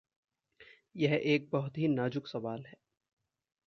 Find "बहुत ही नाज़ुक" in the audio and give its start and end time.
1.51-2.27